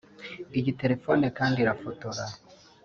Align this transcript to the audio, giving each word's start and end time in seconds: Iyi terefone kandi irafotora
Iyi 0.57 0.71
terefone 0.81 1.25
kandi 1.37 1.57
irafotora 1.63 2.23